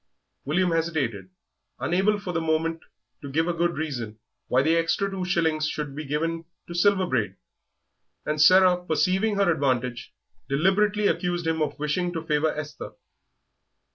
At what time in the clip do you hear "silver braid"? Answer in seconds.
6.73-7.35